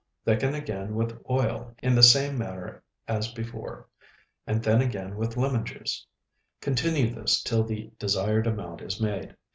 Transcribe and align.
Thicken 0.25 0.55
again 0.55 0.95
with 0.95 1.21
oil 1.29 1.75
in 1.83 1.93
the 1.93 2.01
same 2.01 2.35
manner 2.35 2.81
as 3.07 3.31
before, 3.33 3.87
and 4.47 4.63
thin 4.63 4.81
again 4.81 5.15
with 5.15 5.37
lemon 5.37 5.63
juice. 5.63 6.07
Continue 6.59 7.13
this 7.13 7.39
till 7.43 7.63
the 7.63 7.91
desired 7.99 8.47
amount 8.47 8.81
is 8.81 8.99
made. 8.99 9.35